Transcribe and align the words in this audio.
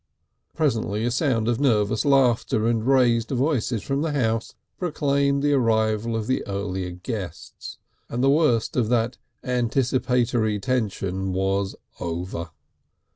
Presently 0.55 1.05
a 1.05 1.11
sound 1.11 1.47
of 1.47 1.59
nervous 1.59 2.05
laughter 2.05 2.65
and 2.65 2.87
raised 2.87 3.29
voices 3.29 3.83
from 3.83 4.01
the 4.01 4.13
house 4.13 4.55
proclaimed 4.79 5.43
the 5.43 5.53
arrival 5.53 6.15
of 6.15 6.25
the 6.25 6.43
earlier 6.47 6.89
guests, 6.89 7.77
and 8.09 8.23
the 8.23 8.31
worst 8.31 8.75
of 8.75 8.89
that 8.89 9.19
anticipatory 9.43 10.57
tension 10.59 11.33
was 11.33 11.75
over. 11.99 12.49